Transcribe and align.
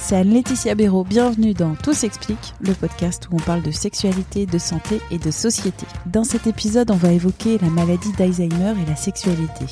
c'est 0.00 0.16
Anne-Laetitia 0.16 0.74
Béraud. 0.74 1.04
Bienvenue 1.04 1.52
dans 1.52 1.74
Tout 1.74 1.92
s'explique, 1.92 2.54
le 2.60 2.72
podcast 2.72 3.28
où 3.30 3.36
on 3.36 3.40
parle 3.40 3.62
de 3.62 3.70
sexualité, 3.70 4.46
de 4.46 4.58
santé 4.58 5.00
et 5.10 5.18
de 5.18 5.30
société. 5.30 5.86
Dans 6.06 6.24
cet 6.24 6.46
épisode, 6.46 6.90
on 6.90 6.96
va 6.96 7.12
évoquer 7.12 7.58
la 7.58 7.68
maladie 7.68 8.12
d'Alzheimer 8.12 8.74
et 8.82 8.88
la 8.88 8.96
sexualité. 8.96 9.66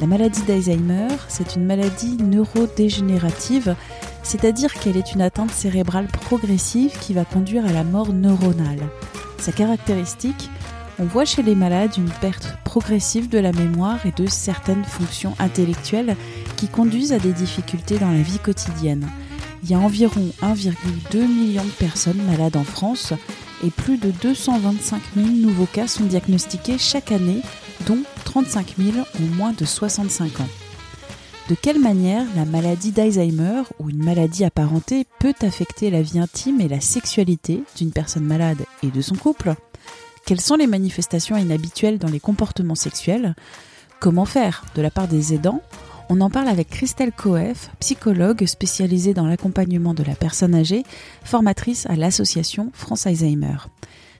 La 0.00 0.06
maladie 0.06 0.42
d'Alzheimer, 0.42 1.08
c'est 1.28 1.56
une 1.56 1.64
maladie 1.64 2.16
neurodégénérative, 2.16 3.74
c'est-à-dire 4.22 4.72
qu'elle 4.72 4.96
est 4.96 5.12
une 5.12 5.22
atteinte 5.22 5.50
cérébrale 5.50 6.06
progressive 6.06 6.96
qui 7.00 7.12
va 7.12 7.24
conduire 7.24 7.66
à 7.66 7.72
la 7.72 7.84
mort 7.84 8.12
neuronale. 8.12 8.88
Sa 9.38 9.52
caractéristique, 9.52 10.48
on 10.98 11.04
voit 11.04 11.24
chez 11.24 11.42
les 11.42 11.54
malades 11.54 11.96
une 11.98 12.10
perte 12.20 12.56
progressive 12.64 13.28
de 13.28 13.38
la 13.38 13.52
mémoire 13.52 14.06
et 14.06 14.12
de 14.12 14.26
certaines 14.26 14.84
fonctions 14.84 15.34
intellectuelles 15.38 16.16
qui 16.56 16.68
conduisent 16.68 17.12
à 17.12 17.18
des 17.18 17.32
difficultés 17.32 17.98
dans 17.98 18.10
la 18.10 18.22
vie 18.22 18.38
quotidienne. 18.38 19.06
Il 19.68 19.72
y 19.72 19.74
a 19.74 19.80
environ 19.80 20.30
1,2 20.42 21.26
million 21.26 21.64
de 21.64 21.70
personnes 21.70 22.22
malades 22.22 22.56
en 22.56 22.62
France 22.62 23.12
et 23.64 23.70
plus 23.70 23.98
de 23.98 24.12
225 24.12 25.02
000 25.16 25.26
nouveaux 25.26 25.66
cas 25.66 25.88
sont 25.88 26.04
diagnostiqués 26.04 26.78
chaque 26.78 27.10
année, 27.10 27.42
dont 27.84 27.98
35 28.26 28.76
000 28.78 28.98
ont 28.98 29.34
moins 29.34 29.52
de 29.52 29.64
65 29.64 30.38
ans. 30.38 30.48
De 31.48 31.56
quelle 31.56 31.80
manière 31.80 32.24
la 32.36 32.44
maladie 32.44 32.92
d'Alzheimer 32.92 33.62
ou 33.80 33.90
une 33.90 34.04
maladie 34.04 34.44
apparentée 34.44 35.04
peut 35.18 35.34
affecter 35.42 35.90
la 35.90 36.00
vie 36.00 36.20
intime 36.20 36.60
et 36.60 36.68
la 36.68 36.80
sexualité 36.80 37.64
d'une 37.76 37.90
personne 37.90 38.24
malade 38.24 38.62
et 38.84 38.92
de 38.92 39.00
son 39.00 39.16
couple? 39.16 39.56
Quelles 40.26 40.40
sont 40.40 40.54
les 40.54 40.68
manifestations 40.68 41.36
inhabituelles 41.36 41.98
dans 41.98 42.10
les 42.10 42.20
comportements 42.20 42.76
sexuels? 42.76 43.34
Comment 43.98 44.26
faire 44.26 44.64
de 44.76 44.82
la 44.82 44.92
part 44.92 45.08
des 45.08 45.34
aidants 45.34 45.60
on 46.08 46.20
en 46.20 46.30
parle 46.30 46.48
avec 46.48 46.68
Christelle 46.68 47.12
Coef, 47.12 47.70
psychologue 47.80 48.44
spécialisée 48.46 49.14
dans 49.14 49.26
l'accompagnement 49.26 49.94
de 49.94 50.02
la 50.02 50.14
personne 50.14 50.54
âgée, 50.54 50.84
formatrice 51.24 51.86
à 51.86 51.96
l'association 51.96 52.70
France 52.72 53.06
Alzheimer. 53.06 53.56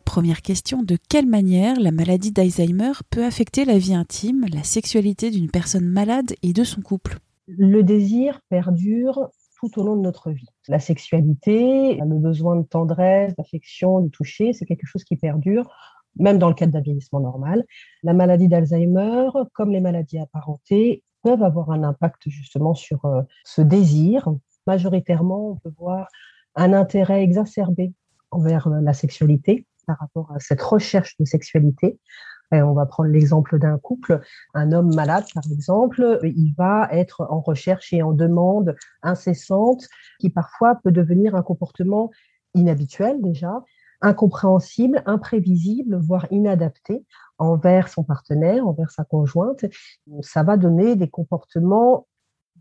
Première 0.05 0.43
question, 0.43 0.83
de 0.83 0.97
quelle 1.09 1.27
manière 1.27 1.79
la 1.81 1.93
maladie 1.93 2.33
d'Alzheimer 2.33 2.93
peut 3.11 3.25
affecter 3.25 3.65
la 3.65 3.79
vie 3.79 3.95
intime, 3.95 4.47
la 4.53 4.63
sexualité 4.63 5.31
d'une 5.31 5.51
personne 5.51 5.87
malade 5.87 6.35
et 6.43 6.53
de 6.53 6.65
son 6.65 6.81
couple? 6.81 7.19
Le 7.47 7.83
désir 7.83 8.41
perdure 8.49 9.29
tout 9.61 9.81
au 9.81 9.85
long 9.85 9.97
de 9.97 10.03
notre 10.03 10.31
vie. 10.31 10.49
La 10.69 10.81
sexualité, 10.81 11.95
le 11.95 12.19
besoin 12.19 12.57
de 12.57 12.67
tendresse, 12.67 13.35
d'affection, 13.37 14.01
de 14.01 14.09
toucher, 14.09 14.53
c'est 14.53 14.67
quelque 14.67 14.87
chose 14.87 15.05
qui 15.05 15.17
perdure 15.17 15.71
même 16.19 16.39
dans 16.39 16.49
le 16.49 16.55
cadre 16.55 16.73
d'un 16.73 16.81
vieillissement 16.81 17.21
normal. 17.21 17.65
La 18.03 18.15
maladie 18.15 18.49
d'Alzheimer, 18.49 19.29
comme 19.53 19.71
les 19.71 19.81
maladies 19.81 20.19
apparentées, 20.19 21.03
peuvent 21.27 21.43
avoir 21.43 21.73
un 21.73 21.83
impact 21.83 22.29
justement 22.29 22.75
sur 22.75 23.05
euh, 23.05 23.23
ce 23.45 23.61
désir. 23.61 24.29
Majoritairement, 24.69 25.51
on 25.51 25.57
peut 25.57 25.75
voir 25.77 26.07
un 26.55 26.73
intérêt 26.73 27.25
exacerbé 27.25 27.93
envers 28.31 28.69
euh, 28.69 28.81
la 28.81 28.93
sexualité 28.93 29.67
par 29.89 29.99
rapport 29.99 30.31
à 30.33 30.39
cette 30.39 30.63
recherche 30.63 31.17
de 31.19 31.25
sexualité. 31.25 31.99
Et 32.53 32.63
on 32.63 32.75
va 32.75 32.87
prendre 32.87 33.11
l'exemple 33.11 33.59
d'un 33.59 33.77
couple, 33.77 34.21
un 34.55 34.71
homme 34.71 34.95
malade 34.95 35.25
par 35.35 35.43
exemple, 35.51 36.21
il 36.23 36.55
va 36.57 36.89
être 36.93 37.27
en 37.29 37.41
recherche 37.41 37.93
et 37.93 38.03
en 38.03 38.13
demande 38.13 38.77
incessante 39.03 39.89
qui 40.21 40.31
parfois 40.31 40.77
peut 40.77 40.93
devenir 40.93 41.35
un 41.35 41.43
comportement 41.43 42.13
inhabituel 42.55 43.21
déjà, 43.21 43.65
incompréhensible, 44.07 45.03
imprévisible, 45.05 45.97
voire 45.97 46.27
inadapté 46.31 47.05
envers 47.39 47.89
son 47.89 48.05
partenaire, 48.05 48.67
envers 48.67 48.91
sa 48.91 49.05
conjointe. 49.05 49.65
Ça 50.23 50.45
va 50.45 50.57
donner 50.57 50.95
des 50.95 51.11
comportements 51.11 52.07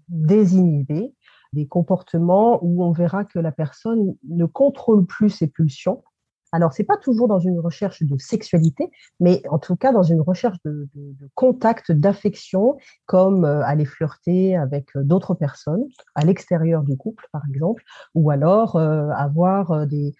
désinhibés, 0.09 1.13
des 1.53 1.67
comportements 1.67 2.59
où 2.63 2.83
on 2.83 2.91
verra 2.91 3.25
que 3.25 3.37
la 3.37 3.51
personne 3.51 4.15
ne 4.27 4.45
contrôle 4.45 5.05
plus 5.05 5.29
ses 5.29 5.47
pulsions. 5.47 6.03
Alors, 6.51 6.73
c'est 6.73 6.83
pas 6.83 6.97
toujours 6.97 7.27
dans 7.27 7.39
une 7.39 7.59
recherche 7.59 8.01
de 8.01 8.17
sexualité, 8.17 8.89
mais 9.19 9.41
en 9.49 9.59
tout 9.59 9.75
cas 9.75 9.91
dans 9.91 10.03
une 10.03 10.21
recherche 10.21 10.57
de, 10.63 10.87
contact, 11.35 11.91
d'affection, 11.91 12.77
comme 13.05 13.45
euh, 13.45 13.61
aller 13.63 13.85
flirter 13.85 14.55
avec 14.55 14.95
euh, 14.95 15.03
d'autres 15.03 15.33
personnes 15.33 15.83
à 16.15 16.23
l'extérieur 16.23 16.83
du 16.83 16.95
couple, 16.97 17.27
par 17.31 17.41
exemple, 17.49 17.83
ou 18.13 18.31
alors 18.31 18.77
euh, 18.77 19.09
avoir 19.09 19.85
des, 19.85 20.13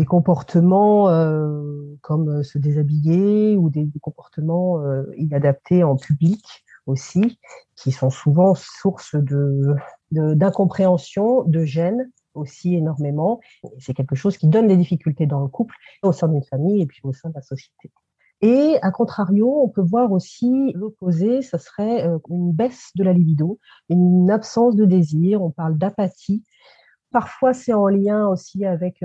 des 0.00 0.06
comportements 0.06 1.10
euh, 1.10 1.98
comme 2.00 2.38
euh, 2.38 2.42
se 2.42 2.56
déshabiller 2.56 3.54
ou 3.58 3.68
des, 3.68 3.86
comportements 4.00 4.80
euh, 4.80 5.04
inadaptés 5.18 5.84
en 5.84 5.96
public 5.96 6.42
aussi, 6.86 7.38
qui 7.76 7.92
sont 7.92 8.08
souvent 8.08 8.54
source 8.54 9.14
de 9.14 9.74
d'incompréhension, 10.10 11.44
de, 11.44 11.64
gêne 11.64 12.10
aussi 12.32 12.74
énormément. 12.74 13.40
C'est 13.78 13.92
quelque 13.92 14.16
chose 14.16 14.38
qui 14.38 14.48
donne 14.48 14.68
des 14.68 14.78
difficultés 14.78 15.26
dans 15.26 15.40
le 15.40 15.48
couple, 15.48 15.74
au 16.02 16.12
sein 16.12 16.28
d'une 16.28 16.42
famille 16.42 16.80
et 16.80 16.86
puis 16.86 17.00
au 17.04 17.12
sein 17.12 17.28
de 17.28 17.34
la 17.34 17.42
société. 17.42 17.92
Et 18.40 18.78
à 18.80 18.90
contrario, 18.90 19.60
on 19.62 19.68
peut 19.68 19.82
voir 19.82 20.10
aussi 20.10 20.72
l'opposé, 20.72 21.42
ça 21.42 21.58
serait 21.58 22.08
une 22.30 22.52
baisse 22.52 22.90
de 22.96 23.04
la 23.04 23.12
libido, 23.12 23.58
une 23.90 24.30
absence 24.30 24.74
de 24.74 24.86
désir, 24.86 25.42
on 25.42 25.50
parle 25.50 25.76
d'apathie. 25.76 26.42
Parfois, 27.12 27.52
c'est 27.54 27.72
en 27.72 27.88
lien 27.88 28.28
aussi 28.28 28.64
avec 28.64 29.02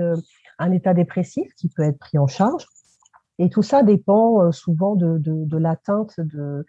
un 0.58 0.72
état 0.72 0.94
dépressif 0.94 1.52
qui 1.54 1.68
peut 1.68 1.82
être 1.82 1.98
pris 1.98 2.18
en 2.18 2.26
charge. 2.26 2.66
Et 3.38 3.50
tout 3.50 3.62
ça 3.62 3.82
dépend 3.82 4.42
euh, 4.42 4.52
souvent 4.52 4.94
de, 4.94 5.18
de, 5.18 5.58
l'atteinte 5.58 6.18
de, 6.18 6.64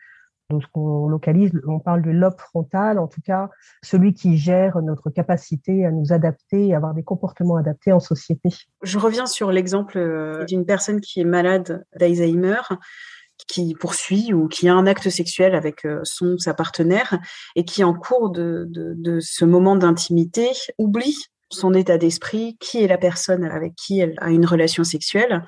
ce 0.52 0.68
qu'on 0.74 1.08
localise, 1.08 1.52
on 1.68 1.80
parle 1.80 2.02
du 2.02 2.12
lobe 2.12 2.38
frontal, 2.38 3.00
en 3.00 3.08
tout 3.08 3.22
cas 3.22 3.50
celui 3.84 4.14
qui 4.14 4.38
gère 4.38 4.82
notre 4.82 5.10
capacité 5.10 5.86
à 5.86 5.92
nous 5.92 6.12
adapter 6.12 6.68
et 6.68 6.76
avoir 6.76 6.94
des 6.94 7.04
comportements 7.04 7.56
adaptés 7.56 7.92
en 7.92 8.00
société. 8.00 8.50
Je 8.82 8.98
reviens 8.98 9.26
sur 9.26 9.52
l'exemple 9.52 9.98
euh, 9.98 10.46
d'une 10.46 10.66
personne 10.66 11.02
qui 11.02 11.22
est 11.22 11.26
malade 11.26 11.86
d'Alzheimer 11.98 12.62
qui 13.48 13.76
poursuit 13.76 14.34
ou 14.34 14.48
qui 14.48 14.68
a 14.68 14.74
un 14.74 14.88
acte 14.88 15.10
sexuel 15.10 15.56
avec 15.56 15.86
euh, 15.86 16.00
son 16.04 16.38
sa 16.38 16.54
partenaire 16.54 17.20
et 17.56 17.66
qui 17.66 17.84
en 17.84 17.94
cours 17.94 18.30
de, 18.32 18.66
de, 18.70 18.94
de 18.96 19.20
ce 19.20 19.46
moment 19.46 19.76
d'intimité 19.76 20.50
oublie 20.78 21.16
son 21.50 21.74
état 21.74 21.98
d'esprit, 21.98 22.58
qui 22.60 22.84
est 22.84 22.88
la 22.88 22.98
personne 22.98 23.46
avec 23.46 23.74
qui 23.76 24.00
elle 24.00 24.16
a 24.18 24.32
une 24.32 24.46
relation 24.46 24.84
sexuelle, 24.84 25.44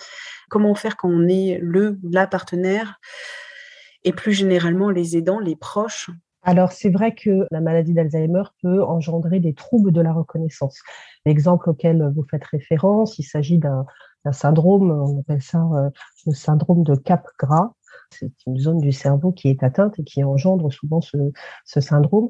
comment 0.50 0.74
faire 0.76 0.96
quand 0.96 1.10
on 1.10 1.28
est 1.28 1.60
le, 1.62 2.00
la 2.04 2.26
partenaire 2.26 3.00
et 4.06 4.14
plus 4.14 4.32
généralement 4.32 4.90
les 4.90 5.18
aidants, 5.18 5.40
les 5.40 5.58
proches? 5.58 6.10
Alors 6.42 6.72
c'est 6.72 6.90
vrai 6.90 7.14
que 7.14 7.46
la 7.52 7.60
maladie 7.60 7.94
d'Alzheimer 7.94 8.44
peut 8.62 8.82
engendrer 8.82 9.42
des 9.42 9.54
troubles 9.54 9.92
de 9.92 10.00
la 10.00 10.14
reconnaissance. 10.14 10.80
L'exemple 11.26 11.70
auquel 11.70 12.10
vous 12.16 12.26
faites 12.32 12.46
référence, 12.46 13.20
il 13.20 13.24
s'agit 13.24 13.58
d'un 13.58 13.86
syndrome, 14.32 14.92
on 14.92 15.20
appelle 15.20 15.42
ça 15.42 15.60
euh, 15.74 15.90
le 16.26 16.34
syndrome 16.34 16.84
de 16.84 16.96
Capgras. 16.96 17.72
C'est 18.12 18.32
une 18.48 18.58
zone 18.58 18.80
du 18.80 18.92
cerveau 18.92 19.32
qui 19.32 19.50
est 19.50 19.64
atteinte 19.64 20.00
et 20.00 20.04
qui 20.04 20.24
engendre 20.24 20.72
souvent 20.72 21.02
ce, 21.02 21.80
syndrome. 21.80 22.30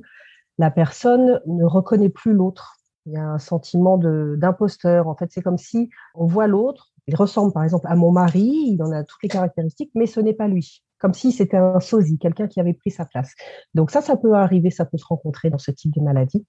La 0.57 0.71
personne 0.71 1.41
ne 1.45 1.63
reconnaît 1.63 2.09
plus 2.09 2.33
l'autre 2.33 2.75
il 3.05 3.13
y 3.13 3.17
a 3.17 3.27
un 3.27 3.39
sentiment 3.39 3.97
d'imposteur. 3.97 5.07
En 5.07 5.15
fait, 5.15 5.31
c'est 5.31 5.41
comme 5.41 5.57
si 5.57 5.89
on 6.13 6.25
voit 6.25 6.47
l'autre, 6.47 6.91
il 7.07 7.15
ressemble 7.15 7.51
par 7.53 7.63
exemple 7.63 7.87
à 7.87 7.95
mon 7.95 8.11
mari, 8.11 8.73
il 8.73 8.83
en 8.83 8.91
a 8.91 9.03
toutes 9.03 9.23
les 9.23 9.29
caractéristiques, 9.29 9.91
mais 9.95 10.05
ce 10.05 10.19
n'est 10.19 10.33
pas 10.33 10.47
lui. 10.47 10.83
Comme 10.99 11.13
si 11.13 11.31
c'était 11.31 11.57
un 11.57 11.79
sosie, 11.79 12.19
quelqu'un 12.19 12.47
qui 12.47 12.59
avait 12.59 12.73
pris 12.73 12.91
sa 12.91 13.05
place. 13.05 13.33
Donc 13.73 13.89
ça, 13.89 14.01
ça 14.01 14.15
peut 14.15 14.33
arriver, 14.33 14.69
ça 14.69 14.85
peut 14.85 14.97
se 14.97 15.05
rencontrer 15.05 15.49
dans 15.49 15.57
ce 15.57 15.71
type 15.71 15.95
de 15.95 16.01
maladie. 16.01 16.45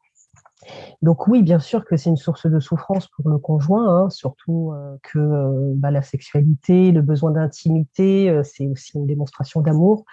Donc 1.02 1.26
oui, 1.26 1.42
bien 1.42 1.58
sûr 1.58 1.84
que 1.84 1.96
c'est 1.96 2.10
une 2.10 2.16
source 2.16 2.46
de 2.46 2.60
souffrance 2.60 3.08
pour 3.08 3.28
le 3.28 3.38
conjoint, 3.38 3.88
hein, 3.88 4.10
surtout 4.10 4.72
euh, 4.72 4.96
que 5.02 5.18
euh, 5.18 5.72
bah, 5.76 5.90
la 5.90 6.02
sexualité, 6.02 6.92
le 6.92 7.02
besoin 7.02 7.30
d'intimité, 7.30 8.30
euh, 8.30 8.42
c'est 8.42 8.66
aussi 8.66 8.96
une 8.96 9.06
démonstration 9.06 9.60
d'amour. 9.60 10.04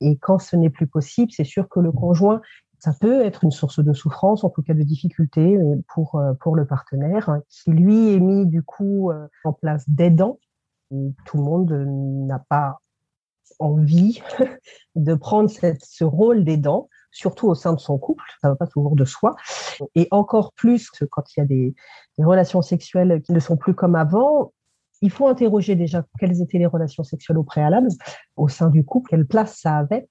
Et 0.00 0.16
quand 0.18 0.38
ce 0.38 0.56
n'est 0.56 0.70
plus 0.70 0.86
possible, 0.86 1.32
c'est 1.32 1.44
sûr 1.44 1.68
que 1.68 1.80
le 1.80 1.92
conjoint 1.92 2.40
ça 2.82 2.94
peut 2.98 3.20
être 3.20 3.44
une 3.44 3.50
source 3.50 3.84
de 3.84 3.92
souffrance, 3.92 4.42
en 4.42 4.48
tout 4.48 4.62
cas 4.62 4.72
de 4.72 4.82
difficulté 4.82 5.58
pour, 5.86 6.18
pour 6.40 6.56
le 6.56 6.64
partenaire, 6.64 7.28
hein, 7.28 7.42
qui 7.50 7.72
lui 7.72 8.14
est 8.14 8.20
mis 8.20 8.46
du 8.46 8.62
coup 8.62 9.12
en 9.44 9.52
place 9.52 9.84
d'aidant. 9.86 10.38
Tout 10.88 11.36
le 11.36 11.42
monde 11.42 11.70
n'a 11.70 12.38
pas 12.38 12.78
envie 13.58 14.22
de 14.94 15.14
prendre 15.14 15.50
ce 15.50 16.04
rôle 16.04 16.42
d'aidant, 16.42 16.88
surtout 17.10 17.48
au 17.48 17.54
sein 17.54 17.72
de 17.72 17.80
son 17.80 17.98
couple, 17.98 18.24
ça 18.40 18.48
ne 18.48 18.52
va 18.52 18.56
pas 18.56 18.66
toujours 18.66 18.96
de 18.96 19.04
soi, 19.04 19.36
et 19.94 20.08
encore 20.10 20.52
plus 20.52 20.90
quand 21.10 21.24
il 21.36 21.40
y 21.40 21.42
a 21.42 21.46
des, 21.46 21.74
relations 22.18 22.60
sexuelles 22.60 23.22
qui 23.24 23.32
ne 23.32 23.40
sont 23.40 23.56
plus 23.56 23.74
comme 23.74 23.94
avant, 23.94 24.52
il 25.00 25.10
faut 25.10 25.26
interroger 25.26 25.74
déjà 25.74 26.04
quelles 26.18 26.42
étaient 26.42 26.58
les 26.58 26.66
relations 26.66 27.02
sexuelles 27.02 27.38
au 27.38 27.44
préalable 27.44 27.88
au 28.36 28.48
sein 28.48 28.68
du 28.68 28.84
couple, 28.84 29.10
quelle 29.10 29.26
place 29.26 29.58
ça 29.58 29.78
avait, 29.78 30.06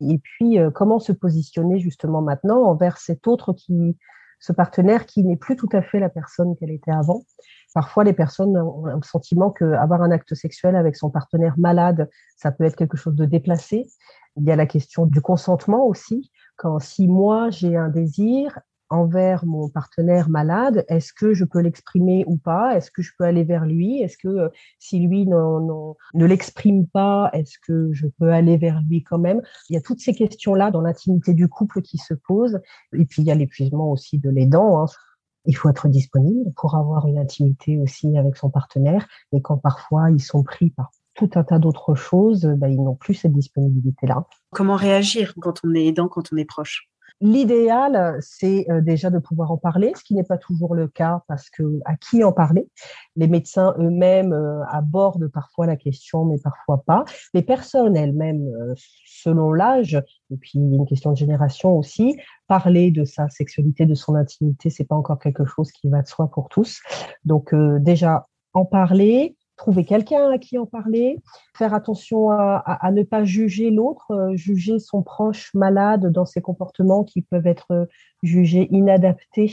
et 0.00 0.18
puis 0.18 0.58
euh, 0.58 0.70
comment 0.70 0.98
se 0.98 1.12
positionner 1.12 1.78
justement 1.78 2.22
maintenant 2.22 2.62
envers 2.64 2.96
cet 2.96 3.26
autre 3.26 3.52
qui, 3.52 3.96
ce 4.40 4.52
partenaire 4.52 5.06
qui 5.06 5.22
n'est 5.22 5.36
plus 5.36 5.54
tout 5.54 5.68
à 5.72 5.82
fait 5.82 6.00
la 6.00 6.08
personne 6.08 6.56
qu'elle 6.56 6.70
était 6.70 6.90
avant. 6.90 7.24
Parfois, 7.74 8.04
les 8.04 8.14
personnes 8.14 8.56
ont 8.56 8.86
le 8.86 9.02
sentiment 9.02 9.50
qu'avoir 9.50 10.02
un 10.02 10.10
acte 10.10 10.34
sexuel 10.34 10.74
avec 10.74 10.96
son 10.96 11.10
partenaire 11.10 11.54
malade, 11.58 12.08
ça 12.36 12.50
peut 12.50 12.64
être 12.64 12.76
quelque 12.76 12.96
chose 12.96 13.14
de 13.14 13.26
déplacé. 13.26 13.86
Il 14.36 14.44
y 14.44 14.50
a 14.50 14.56
la 14.56 14.66
question 14.66 15.06
du 15.06 15.20
consentement 15.20 15.86
aussi. 15.86 16.32
Quand 16.60 16.78
si 16.78 17.08
moi 17.08 17.48
j'ai 17.48 17.74
un 17.74 17.88
désir 17.88 18.58
envers 18.90 19.46
mon 19.46 19.70
partenaire 19.70 20.28
malade, 20.28 20.84
est-ce 20.88 21.14
que 21.14 21.32
je 21.32 21.46
peux 21.46 21.60
l'exprimer 21.60 22.22
ou 22.26 22.36
pas? 22.36 22.76
Est-ce 22.76 22.90
que 22.90 23.00
je 23.00 23.12
peux 23.16 23.24
aller 23.24 23.44
vers 23.44 23.64
lui? 23.64 24.02
Est-ce 24.02 24.18
que 24.18 24.28
euh, 24.28 24.48
si 24.78 24.98
lui 24.98 25.26
ne 25.26 26.26
l'exprime 26.26 26.86
pas, 26.86 27.30
est-ce 27.32 27.56
que 27.66 27.94
je 27.94 28.06
peux 28.18 28.30
aller 28.30 28.58
vers 28.58 28.82
lui 28.86 29.02
quand 29.02 29.16
même? 29.16 29.40
Il 29.70 29.72
y 29.72 29.78
a 29.78 29.80
toutes 29.80 30.00
ces 30.00 30.12
questions-là 30.12 30.70
dans 30.70 30.82
l'intimité 30.82 31.32
du 31.32 31.48
couple 31.48 31.80
qui 31.80 31.96
se 31.96 32.12
posent. 32.12 32.60
Et 32.92 33.06
puis 33.06 33.22
il 33.22 33.28
y 33.28 33.30
a 33.30 33.34
l'épuisement 33.34 33.90
aussi 33.90 34.18
de 34.18 34.28
l'aidant. 34.28 34.82
Hein. 34.82 34.86
Il 35.46 35.56
faut 35.56 35.70
être 35.70 35.88
disponible 35.88 36.52
pour 36.56 36.74
avoir 36.74 37.06
une 37.06 37.16
intimité 37.16 37.78
aussi 37.78 38.18
avec 38.18 38.36
son 38.36 38.50
partenaire. 38.50 39.08
Et 39.32 39.40
quand 39.40 39.56
parfois 39.56 40.10
ils 40.10 40.20
sont 40.20 40.42
pris 40.42 40.68
par 40.68 40.90
tout 41.20 41.38
un 41.38 41.44
tas 41.44 41.58
d'autres 41.58 41.94
choses, 41.94 42.46
ben, 42.56 42.68
ils 42.68 42.82
n'ont 42.82 42.94
plus 42.94 43.14
cette 43.14 43.32
disponibilité-là. 43.32 44.24
Comment 44.50 44.76
réagir 44.76 45.34
quand 45.38 45.60
on 45.64 45.74
est 45.74 45.84
aidant, 45.86 46.08
quand 46.08 46.32
on 46.32 46.36
est 46.36 46.46
proche? 46.46 46.88
L'idéal, 47.22 48.16
c'est 48.20 48.64
euh, 48.70 48.80
déjà 48.80 49.10
de 49.10 49.18
pouvoir 49.18 49.50
en 49.50 49.58
parler, 49.58 49.92
ce 49.94 50.02
qui 50.02 50.14
n'est 50.14 50.24
pas 50.24 50.38
toujours 50.38 50.74
le 50.74 50.88
cas 50.88 51.22
parce 51.28 51.50
que 51.50 51.78
à 51.84 51.94
qui 51.96 52.24
en 52.24 52.32
parler? 52.32 52.66
Les 53.16 53.28
médecins 53.28 53.74
eux-mêmes 53.78 54.32
euh, 54.32 54.64
abordent 54.70 55.28
parfois 55.28 55.66
la 55.66 55.76
question, 55.76 56.24
mais 56.24 56.38
parfois 56.42 56.82
pas. 56.86 57.04
Les 57.34 57.42
personnes 57.42 57.94
elles-mêmes, 57.94 58.48
euh, 58.48 58.74
selon 59.04 59.52
l'âge, 59.52 60.02
et 60.30 60.36
puis 60.38 60.58
une 60.58 60.86
question 60.86 61.12
de 61.12 61.18
génération 61.18 61.76
aussi, 61.76 62.16
parler 62.48 62.90
de 62.90 63.04
sa 63.04 63.28
sexualité, 63.28 63.84
de 63.84 63.94
son 63.94 64.14
intimité, 64.14 64.70
c'est 64.70 64.84
pas 64.84 64.96
encore 64.96 65.18
quelque 65.18 65.44
chose 65.44 65.70
qui 65.72 65.90
va 65.90 66.00
de 66.00 66.08
soi 66.08 66.30
pour 66.30 66.48
tous. 66.48 66.80
Donc 67.26 67.54
déjà 67.80 68.28
en 68.54 68.64
parler, 68.64 69.36
trouver 69.60 69.84
quelqu'un 69.84 70.30
à 70.30 70.38
qui 70.38 70.56
en 70.56 70.64
parler, 70.64 71.18
faire 71.54 71.74
attention 71.74 72.30
à, 72.30 72.90
ne 72.92 73.02
pas 73.02 73.24
juger 73.24 73.70
l'autre, 73.70 74.10
euh, 74.10 74.34
juger 74.34 74.78
son 74.78 75.02
proche 75.02 75.52
malade 75.52 76.10
dans 76.10 76.24
ses 76.24 76.40
comportements 76.40 77.04
qui 77.04 77.20
peuvent 77.20 77.46
être 77.46 77.66
euh, 77.72 77.84
jugés 78.22 78.68
inadaptés. 78.70 79.52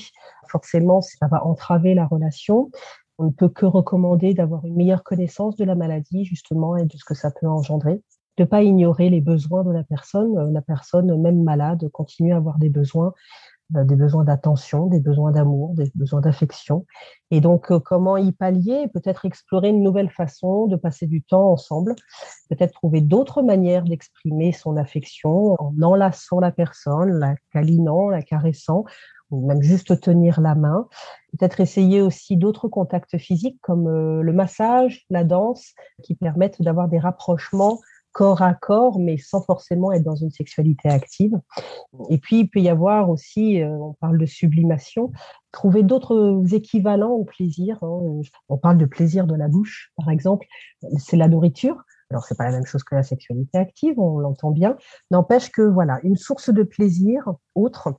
Forcément, 0.49 1.01
ça 1.01 1.27
va 1.27 1.45
entraver 1.45 1.93
la 1.93 2.05
relation. 2.05 2.71
On 3.17 3.25
ne 3.25 3.31
peut 3.31 3.49
que 3.49 3.65
recommander 3.65 4.33
d'avoir 4.33 4.63
une 4.63 4.75
meilleure 4.75 5.03
connaissance 5.03 5.57
de 5.57 5.65
la 5.65 5.75
maladie, 5.75 6.23
justement, 6.23 6.77
et 6.77 6.85
de 6.85 6.95
ce 6.95 7.03
que 7.03 7.13
ça 7.13 7.29
peut 7.29 7.47
engendrer 7.47 8.01
de 8.37 8.43
pas 8.43 8.61
ignorer 8.61 9.09
les 9.09 9.19
besoins 9.19 9.63
de 9.63 9.71
la 9.71 9.83
personne. 9.83 10.37
Euh, 10.37 10.51
la 10.51 10.61
personne, 10.61 11.19
même 11.19 11.43
malade, 11.43 11.89
continue 11.89 12.33
à 12.33 12.37
avoir 12.37 12.59
des 12.59 12.69
besoins 12.69 13.13
des 13.69 13.95
besoins 13.95 14.23
d'attention, 14.23 14.85
des 14.87 14.99
besoins 14.99 15.31
d'amour, 15.31 15.73
des 15.73 15.91
besoins 15.95 16.21
d'affection. 16.21 16.85
Et 17.31 17.41
donc, 17.41 17.71
euh, 17.71 17.79
comment 17.79 18.17
y 18.17 18.31
pallier? 18.31 18.87
Peut-être 18.93 19.25
explorer 19.25 19.69
une 19.69 19.83
nouvelle 19.83 20.09
façon 20.09 20.67
de 20.67 20.75
passer 20.75 21.07
du 21.07 21.21
temps 21.21 21.51
ensemble, 21.51 21.95
peut-être 22.49 22.73
trouver 22.73 23.01
d'autres 23.01 23.41
manières 23.41 23.83
d'exprimer 23.83 24.51
son 24.53 24.77
affection 24.77 25.55
en 25.59 25.73
enlaçant 25.81 26.39
la 26.39 26.51
personne, 26.51 27.19
la 27.19 27.35
câlinant, 27.51 28.09
la 28.09 28.21
caressant, 28.21 28.85
ou 29.31 29.45
même 29.45 29.61
juste 29.61 29.99
tenir 29.99 30.39
la 30.39 30.55
main. 30.55 30.87
Peut-être 31.37 31.59
essayer 31.59 32.01
aussi 32.01 32.37
d'autres 32.37 32.69
contacts 32.69 33.17
physiques 33.17 33.59
comme 33.61 33.87
euh, 33.87 34.21
le 34.21 34.33
massage, 34.33 35.05
la 35.09 35.23
danse, 35.23 35.73
qui 36.03 36.15
permettent 36.15 36.61
d'avoir 36.61 36.87
des 36.87 36.99
rapprochements 36.99 37.79
corps 38.17 38.41
à 38.41 38.55
corps, 38.55 38.97
mais 38.97 39.19
sans 39.19 39.43
forcément 39.43 39.91
être 39.91 40.01
dans 40.01 40.15
une 40.15 40.31
sexualité 40.31 40.89
active. 40.89 41.39
Et 42.09 42.17
puis, 42.17 42.39
il 42.39 42.49
peut 42.49 42.59
y 42.59 42.67
avoir 42.67 43.11
aussi, 43.11 43.61
euh, 43.61 43.69
on 43.77 43.93
parle 43.93 44.17
de 44.17 44.25
sublimation, 44.25 45.11
trouver 45.51 45.83
d'autres 45.83 46.43
équivalents 46.51 47.11
au 47.11 47.25
plaisir. 47.25 47.77
Hein. 47.83 48.21
On 48.49 48.57
parle 48.57 48.79
de 48.79 48.87
plaisir 48.87 49.27
de 49.27 49.35
la 49.35 49.47
bouche, 49.47 49.91
par 49.97 50.09
exemple, 50.09 50.47
c'est 50.97 51.15
la 51.15 51.27
nourriture. 51.27 51.83
Alors, 52.09 52.23
c'est 52.23 52.35
pas 52.35 52.45
la 52.45 52.53
même 52.53 52.65
chose 52.65 52.83
que 52.83 52.95
la 52.95 53.03
sexualité 53.03 53.59
active, 53.59 53.99
on 53.99 54.17
l'entend 54.17 54.49
bien. 54.49 54.77
N'empêche 55.11 55.51
que, 55.51 55.61
voilà, 55.61 55.99
une 56.01 56.17
source 56.17 56.49
de 56.49 56.63
plaisir 56.63 57.31
autre, 57.53 57.93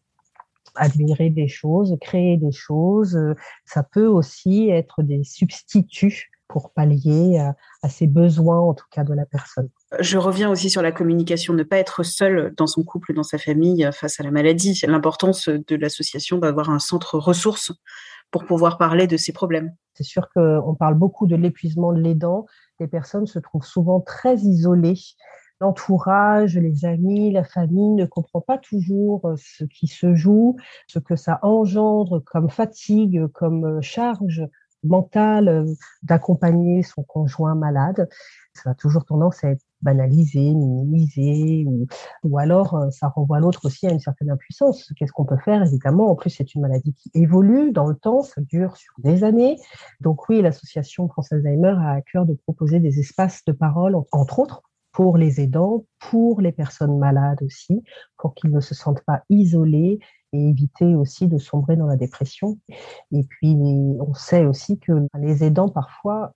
admirer 0.74 1.30
des 1.30 1.46
choses, 1.46 1.96
créer 2.00 2.38
des 2.38 2.52
choses, 2.52 3.14
euh, 3.14 3.36
ça 3.66 3.84
peut 3.84 4.08
aussi 4.08 4.68
être 4.68 5.02
des 5.02 5.22
substituts 5.22 6.32
pour 6.48 6.72
pallier 6.72 7.38
à, 7.38 7.88
ces 7.88 8.08
besoins, 8.08 8.58
en 8.58 8.74
tout 8.74 8.86
cas, 8.90 9.04
de 9.04 9.14
la 9.14 9.26
personne. 9.26 9.68
Je 10.00 10.18
reviens 10.18 10.50
aussi 10.50 10.68
sur 10.68 10.82
la 10.82 10.92
communication, 10.92 11.54
ne 11.54 11.62
pas 11.62 11.78
être 11.78 12.02
seul 12.02 12.52
dans 12.56 12.66
son 12.66 12.82
couple, 12.82 13.14
dans 13.14 13.22
sa 13.22 13.38
famille, 13.38 13.88
face 13.92 14.20
à 14.20 14.22
la 14.22 14.30
maladie. 14.30 14.78
L'importance 14.86 15.48
de 15.48 15.76
l'association 15.76 16.38
d'avoir 16.38 16.68
un 16.70 16.78
centre 16.78 17.18
ressources 17.18 17.72
pour 18.30 18.44
pouvoir 18.44 18.78
parler 18.78 19.06
de 19.06 19.16
ces 19.16 19.32
problèmes. 19.32 19.74
C'est 19.94 20.04
sûr 20.04 20.28
qu'on 20.34 20.74
parle 20.78 20.94
beaucoup 20.94 21.26
de 21.26 21.36
l'épuisement 21.36 21.92
de 21.92 22.00
l'aidant. 22.00 22.46
Les 22.80 22.86
personnes 22.86 23.26
se 23.26 23.38
trouvent 23.38 23.64
souvent 23.64 24.00
très 24.00 24.36
isolées. 24.36 25.00
L'entourage, 25.60 26.56
les 26.56 26.84
amis, 26.84 27.32
la 27.32 27.42
famille 27.42 27.94
ne 27.94 28.06
comprend 28.06 28.40
pas 28.40 28.58
toujours 28.58 29.26
euh, 29.26 29.34
ce 29.36 29.64
qui 29.64 29.88
se 29.88 30.14
joue, 30.14 30.56
ce 30.86 31.00
que 31.00 31.16
ça 31.16 31.40
engendre 31.42 32.22
comme 32.24 32.48
fatigue, 32.48 33.26
comme 33.32 33.64
euh, 33.64 33.80
charge 33.80 34.46
mentale 34.84 35.48
euh, 35.48 35.64
d'accompagner 36.02 36.82
son 36.82 37.02
conjoint 37.02 37.54
malade, 37.54 38.08
ça 38.54 38.70
a 38.70 38.74
toujours 38.74 39.04
tendance 39.04 39.44
à 39.44 39.50
être 39.50 39.62
banalisé, 39.82 40.40
minimisé, 40.40 41.66
ou, 42.24 42.38
alors 42.38 42.74
euh, 42.74 42.90
ça 42.90 43.08
renvoie 43.08 43.38
l'autre 43.38 43.64
aussi 43.64 43.86
à 43.86 43.90
une 43.90 44.00
certaine 44.00 44.30
impuissance. 44.30 44.92
Qu'est-ce 44.96 45.12
qu'on 45.12 45.24
peut 45.24 45.38
faire 45.38 45.62
Évidemment, 45.62 46.10
en 46.10 46.16
plus, 46.16 46.30
c'est 46.30 46.54
une 46.54 46.62
maladie 46.62 46.92
qui 46.94 47.10
évolue 47.14 47.70
dans 47.72 47.86
le 47.86 47.94
temps, 47.94 48.22
ça 48.22 48.40
dure 48.40 48.76
sur 48.76 48.92
des 48.98 49.24
années. 49.24 49.58
Donc 50.00 50.28
oui, 50.28 50.42
l'association 50.42 51.08
France 51.08 51.32
Alzheimer 51.32 51.74
a 51.78 51.92
à 51.92 52.00
cœur 52.02 52.26
de 52.26 52.34
proposer 52.34 52.80
des 52.80 52.98
espaces 52.98 53.44
de 53.46 53.52
parole, 53.52 53.96
entre 54.10 54.40
autres, 54.40 54.62
pour 54.92 55.16
les 55.16 55.40
aidants, 55.40 55.84
pour 56.00 56.40
les 56.40 56.50
personnes 56.50 56.98
malades 56.98 57.40
aussi, 57.42 57.84
pour 58.16 58.34
qu'ils 58.34 58.50
ne 58.50 58.60
se 58.60 58.74
sentent 58.74 59.04
pas 59.04 59.22
isolés 59.28 60.00
et 60.32 60.48
éviter 60.48 60.94
aussi 60.94 61.28
de 61.28 61.38
sombrer 61.38 61.76
dans 61.76 61.86
la 61.86 61.96
dépression. 61.96 62.58
Et 63.12 63.24
puis, 63.24 63.56
on 64.00 64.14
sait 64.14 64.44
aussi 64.44 64.78
que 64.78 64.92
les 65.18 65.44
aidants, 65.44 65.68
parfois, 65.68 66.32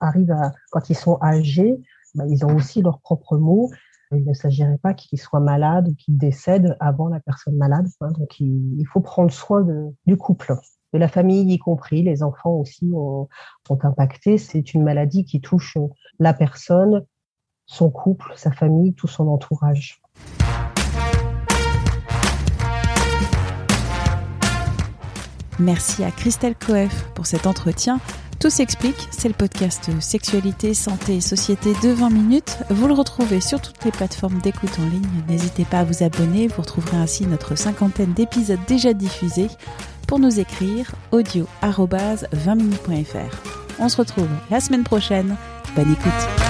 arrivent 0.00 0.32
à, 0.32 0.52
quand 0.70 0.90
ils 0.90 0.96
sont 0.96 1.18
âgés, 1.22 1.78
bah, 2.14 2.24
ils 2.26 2.44
ont 2.44 2.54
aussi 2.56 2.82
leurs 2.82 3.00
propres 3.00 3.36
mots. 3.36 3.70
Il 4.12 4.24
ne 4.24 4.34
s'agirait 4.34 4.78
pas 4.78 4.92
qu'ils 4.92 5.20
soient 5.20 5.40
malades 5.40 5.88
ou 5.88 5.94
qu'ils 5.94 6.18
décèdent 6.18 6.76
avant 6.80 7.08
la 7.08 7.20
personne 7.20 7.56
malade. 7.56 7.86
Donc, 8.00 8.40
il, 8.40 8.84
faut 8.92 9.00
prendre 9.00 9.30
soin 9.30 9.64
du 10.04 10.16
couple, 10.16 10.56
de 10.92 10.98
la 10.98 11.06
famille 11.06 11.52
y 11.52 11.58
compris. 11.58 12.02
Les 12.02 12.24
enfants 12.24 12.54
aussi 12.54 12.90
sont 12.90 13.84
impactés. 13.84 14.36
C'est 14.36 14.74
une 14.74 14.82
maladie 14.82 15.24
qui 15.24 15.40
touche 15.40 15.78
la 16.18 16.34
personne, 16.34 17.04
son 17.66 17.88
couple, 17.90 18.32
sa 18.34 18.50
famille, 18.50 18.94
tout 18.94 19.06
son 19.06 19.28
entourage. 19.28 20.02
Merci 25.60 26.04
à 26.04 26.10
Christelle 26.10 26.54
Coef 26.54 27.04
pour 27.14 27.26
cet 27.26 27.46
entretien. 27.46 28.00
Tout 28.40 28.48
s'explique, 28.48 29.08
c'est 29.10 29.28
le 29.28 29.34
podcast 29.34 29.90
Sexualité, 30.00 30.72
Santé 30.72 31.16
et 31.16 31.20
Société 31.20 31.74
de 31.82 31.90
20 31.90 32.08
minutes. 32.08 32.56
Vous 32.70 32.88
le 32.88 32.94
retrouvez 32.94 33.42
sur 33.42 33.60
toutes 33.60 33.84
les 33.84 33.90
plateformes 33.90 34.38
d'écoute 34.38 34.78
en 34.78 34.88
ligne. 34.88 35.22
N'hésitez 35.28 35.66
pas 35.66 35.80
à 35.80 35.84
vous 35.84 36.02
abonner, 36.02 36.48
vous 36.48 36.62
retrouverez 36.62 36.96
ainsi 36.96 37.26
notre 37.26 37.54
cinquantaine 37.54 38.14
d'épisodes 38.14 38.58
déjà 38.66 38.94
diffusés. 38.94 39.48
Pour 40.08 40.18
nous 40.18 40.40
écrire, 40.40 40.92
audio 41.12 41.46
20minutes.fr. 41.62 43.36
On 43.78 43.90
se 43.90 43.98
retrouve 43.98 44.28
la 44.50 44.60
semaine 44.60 44.84
prochaine. 44.84 45.36
Bonne 45.76 45.92
écoute. 45.92 46.49